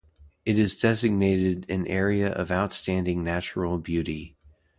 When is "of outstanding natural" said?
2.33-3.77